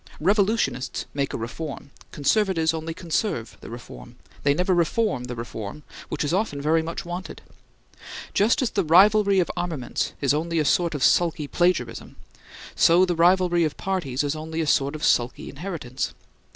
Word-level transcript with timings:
Revolutionists 0.19 1.05
make 1.13 1.31
a 1.31 1.37
reform, 1.37 1.91
Conservatives 2.11 2.73
only 2.73 2.91
conserve 2.91 3.55
the 3.61 3.69
reform. 3.69 4.15
They 4.41 4.55
never 4.55 4.73
reform 4.73 5.25
the 5.25 5.35
reform, 5.35 5.83
which 6.09 6.23
is 6.23 6.33
often 6.33 6.59
very 6.59 6.81
much 6.81 7.05
wanted. 7.05 7.43
Just 8.33 8.63
as 8.63 8.71
the 8.71 8.83
rivalry 8.83 9.39
of 9.39 9.51
armaments 9.55 10.13
is 10.19 10.33
only 10.33 10.57
a 10.57 10.65
sort 10.65 10.95
of 10.95 11.03
sulky 11.03 11.47
plagiarism, 11.47 12.15
so 12.75 13.05
the 13.05 13.15
rivalry 13.15 13.63
of 13.63 13.77
parties 13.77 14.23
is 14.23 14.35
only 14.35 14.59
a 14.59 14.65
sort 14.65 14.95
of 14.95 15.03
sulky 15.03 15.51
inheritance. 15.51 16.15